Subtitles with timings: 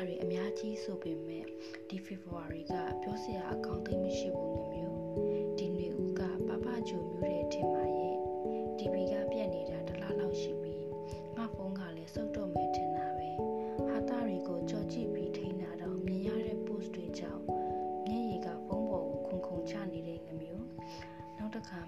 [0.00, 1.44] ပြောစရာတွေအများကြီးဆိုပေမဲ့
[1.88, 5.00] ဒီ February ကပြောစရာအကောင်းသိမရှိဘူးငမျိုး
[5.58, 8.16] ဒီနေဦးကပပဂျိုမျိုးတဲ့ထင်ပါရဲ့
[8.78, 10.76] TV ကပြက်နေတာတစ်လားလောက်ရှိပြီ
[11.36, 13.30] ငါဖုန်းကလည်းစုပ်တော့မယ်ထင်တာပဲ
[13.86, 17.42] ဟာတာတွေကိုကြော်ကြည့်ပြီးထိန်းတာတော့မြင်ရတဲ့ post တွေကြောင့်
[18.06, 20.66] မျက်ရည်ကဖုန်းပေါ်ကိုခုန်ခုန်ချနေတဲ့ငမျိုး
[21.38, 21.79] နောက်တစ်ခါ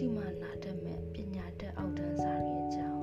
[0.00, 3.02] ထိမှနာတတ်မဲ့ပညာတတ်အောက်တန်းစားတွေအကြောင်း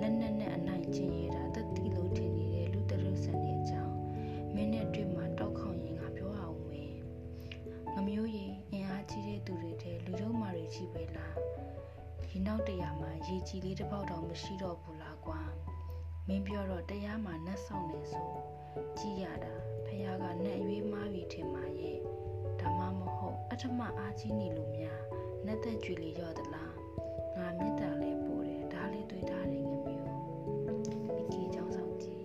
[0.00, 3.94] လက်နက်နဲ့အနိုင်ကျင့်ရတာတက်တီလို့ထင်နေတဲ့လူတရုဆန်တွေအကြောင်း
[4.54, 6.94] မင်းနဲ့တွေ့မှတောက်ခေါင်ရင်ငါပြောအောင်မယ်
[7.94, 11.36] ငမျိုးရီအင်အားကြီးတဲ့သူတွေတဲ့လူရုံမာတွေကြီးပဲလား
[12.28, 15.40] ဒီနောက်တရာမှာရေကြီးလေးတစ်ပေါက်တောင်မရှိတော့ဘူးလားကွာ
[16.26, 18.30] မင်းပြောတော့တရားမှာနှက်ဆောင်နေဆို
[18.98, 19.54] ကြည်ရတာ
[19.86, 21.98] ဖះကနှက်ရွေးမားပြီထင်ပါရဲ့
[22.60, 25.00] ဒါမှမဟုတ်အထမအားကြီးနေလို့များ
[25.46, 26.74] နှက်သက်ကြွေလေးရော့သလား
[27.36, 32.24] ငါမေတ္တာလေးပို့တယ်ဒါလေးတွေ့ထားတယ်ငမျိုးဒီကြီးချောင်းဆောင်ကြည့်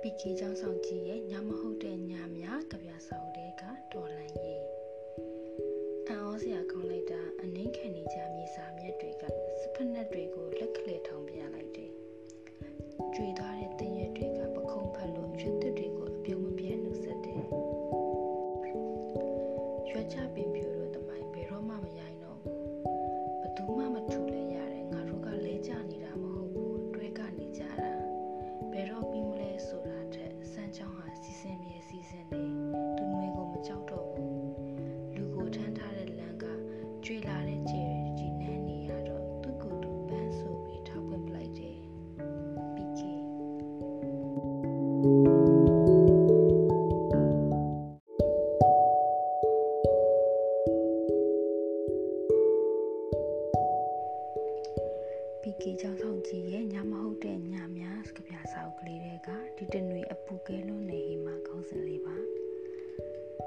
[0.00, 4.59] ပီကေချောင်းဆောင်ကြီးရဲ့ညမဟုတ်တဲ့ညများကြပြဆောင်တဲ့ကတော်လန်ရေး
[55.62, 62.16] ကေချောင်းဆောင်ကြီးရဲ့ညမဟုတ်တဲ့ညများစကပြစာအုပ်ကလေးတွေကဒီတနွေအပူကဲလွန်းနေဟိမှာခေါင်းစဉ်လေးပါ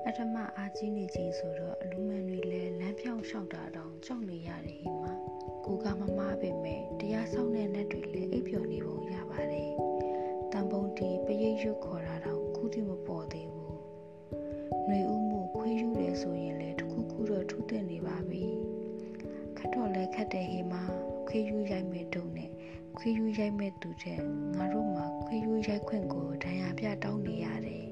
[0.07, 5.13] အထမအာကြီးနေချင်းဆိုတော့အလူမန်တွေလည်းလမ်းပြောင်းလျှောက်တာတောင်ကြောက်နေရတယ်ဟိမှာ
[5.65, 9.71] ကိုကမမပဲမဲ့တရားဆောင်တဲ့လက်တွေလည်းအိပ်ပျော်နေပုံရပါတယ်
[10.51, 13.75] တန်ပုံတီပရိတ်ရွတ်ခေါ်တာတောင်ခုထိမပေါ်သေးဘူး
[14.85, 18.43] ຫນွေဥမှုခွေးယူတယ်ဆိုရင်လည်းတစ်ခုခုတော့ထူးတင်နေပါပြီ
[19.57, 20.83] ခတ်တော့လဲခတ်တဲ့ဟေမှာ
[21.27, 22.49] ခွေးယူရိုက်မဲ့တုံနဲ့
[22.97, 24.19] ခွေးယူရိုက်မဲ့သူတဲ့
[24.57, 27.85] ငါတို့မှာခွေးယူရိုက်ခွင့်ကိုဒဏ်ရာပြတောင်းနေရတယ်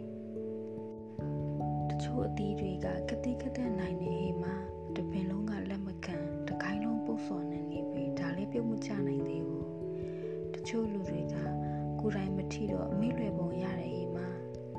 [1.89, 4.55] တချို့အသီးတွေကကတိကတဲ့နိုင်နေဟေမှာ
[4.95, 6.15] တပင်လုံးကလက်မခံ
[6.47, 9.67] တခိုင်းလုံးပုတ်စော်နေနေပြီဒါလေးပြုတ်မချနိုင်သေးဘူး
[10.53, 11.35] တချို့လူတွေက
[11.99, 14.27] ကိုယ်တိုင်မထီတော့အမေ့လွယ်ပုံရတယ်ဟေမှာ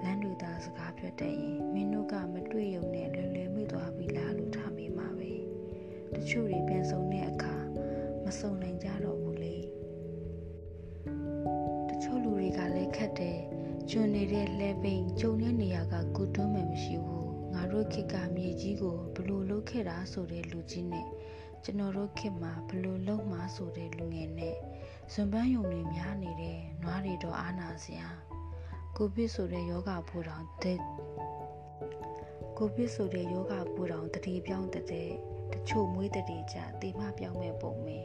[0.03, 1.52] လမ်းတွေသာစကားပြောတတ်ရင်
[13.95, 21.07] ကျွန်းနေတဲ့လှဲပိန်ကျုံတဲ့နေရာကကုတွန်းမှမရှိဘူးငါတို့ခေတ်ကမြေကြီးကိုဘလို့လုတ်ခဲ့တာဆိုတဲ့လူကြီးနဲ့
[21.65, 24.57] ကျွန်တော်တို့ခေတ်မှာဘလို့လုတ်မှာဆိုတဲ့လူငယ်နဲ့
[25.13, 28.09] ဇွန်ပန်းယုံတွေများနေတဲ့နွားတွေတော့အားနာစရာ
[28.97, 30.81] ကိုဗစ်ဆိုတဲ့ယောဂဖိုးတောင်တဲ့
[32.59, 34.85] ကိုဗစ်ဆိုတဲ့ယောဂဖိုးတောင်တတိပြောင်းတဲ့
[35.53, 37.99] တချို့မွေးတတိကြတေမပြောင်းမဲ့ပုံပဲ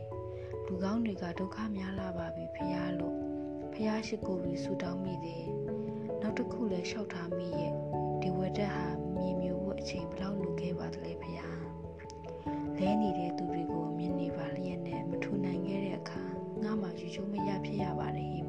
[0.66, 3.37] လူကောင်းတွေကဒုက္ခများလာပါပြီဖះလို့
[3.78, 5.46] ဖျားရှိကိုပြီးဆူတောင်းမိတယ်
[6.22, 7.74] နောက်တစ်ခုလည်းလျှောက်ထားမိရဲ့
[8.22, 8.86] ဒီဝက်တက်ဟာ
[9.16, 11.62] မြေမျိုးဝတ်အချိန်ဘလောက်လိုခဲ့ပါသလဲဖျား
[12.78, 16.24] လဲနေတဲ့သူတွေကိုမြင်နေပါလျက်နဲ့မထူနိုင်ခဲ့တဲ့အခါ
[16.64, 18.47] ငါမှယူချုံမရဖြစ်ရပါတယ်